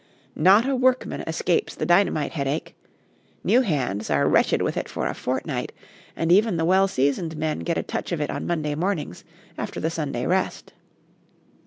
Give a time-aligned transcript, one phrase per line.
[0.35, 2.73] Not a workman escapes the dynamite headache;
[3.43, 5.71] new hands are wretched with it for a fortnight,
[6.15, 9.23] and even the well seasoned men get a touch of it on Monday mornings
[9.59, 10.73] after the Sunday rest.